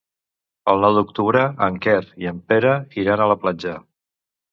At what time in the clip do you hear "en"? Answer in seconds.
1.65-1.77, 2.31-2.39